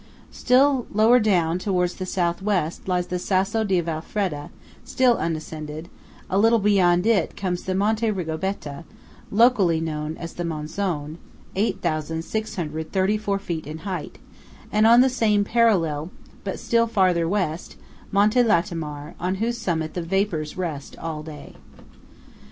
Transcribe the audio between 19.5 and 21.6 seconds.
summit the vapours rest all day.